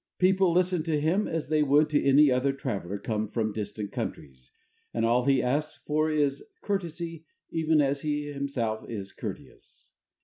People 0.17 0.51
listen 0.51 0.81
to 0.85 0.99
him 0.99 1.27
as 1.27 1.49
they 1.49 1.61
would 1.61 1.87
to 1.91 2.03
any 2.03 2.31
other 2.31 2.51
traveller 2.53 2.97
come 2.97 3.27
from 3.27 3.53
distant 3.53 3.91
countries, 3.91 4.49
and 4.95 5.05
all 5.05 5.25
he 5.25 5.43
asks 5.43 5.83
for 5.85 6.09
is 6.09 6.43
courtesy 6.63 7.23
even 7.51 7.79
as 7.81 8.01
he 8.01 8.25
himself 8.31 8.89
is 8.89 9.11
courteous. 9.11 9.91